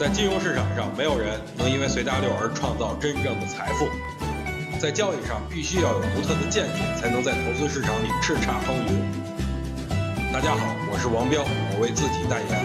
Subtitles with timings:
[0.00, 3.86] 在金融市场上，没有人能因为随大流而创造真正的财富。
[4.80, 10.32] 在交易上，必须要有独特的见解，才能在投资市场里叱咤风云。
[10.32, 12.58] 大家好，我是王彪，我为自己代言。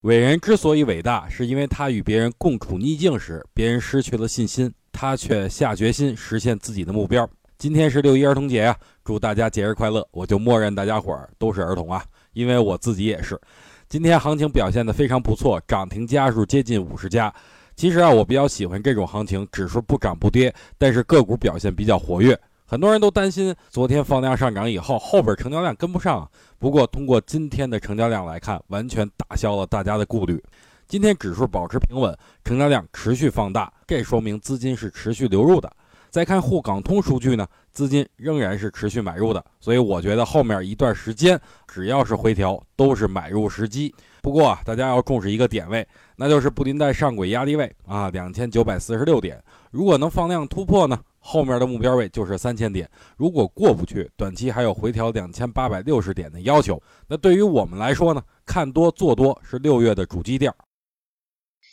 [0.00, 7.30] 伟人之所以伟大，是因为他与别人共处逆境时，别人失去了信心，他却下决心实现自己的目标。
[7.58, 10.04] 今天是六一儿童节啊，祝大家节日快乐！
[10.10, 13.40] 我就默认大家伙儿都是儿童啊，因为我自己也是。
[13.88, 17.32] 今天行情表现得非常不错，涨停家数接近五十家。
[17.74, 22.38] 其实啊，我比较喜欢这种行情，指数不涨不跌，但是个股表现比较活跃。
[22.66, 26.30] 很多人都担心昨天放量上涨以后，后边成交量跟不上。
[26.58, 30.38] 不过通过今天的成交量来看，完全打消了大家的顾虑。
[30.86, 32.14] 今天指数保持平稳，
[32.44, 35.72] 成交量持续放大，这说明资金是持续流入的。
[36.10, 43.94] 再看沪港通数据呢，资金仍然是持续买入的，所以我觉得后面一段时间只要是回调都是买入时机。
[44.20, 45.86] 不过啊，大家要重视一个点位，
[46.16, 49.42] 那就是布林带上轨压力位啊，两千九百四十六点。
[49.70, 52.88] 如果能放量突破呢，后面的目标位就是三千点。
[53.16, 56.82] 如果过不去，短期还有回调两千八百六十点的要求。
[57.06, 60.54] 那对于我们来说呢，看多做多是六月的主基调。